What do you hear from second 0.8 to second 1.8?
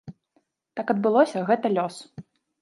адбылося, гэта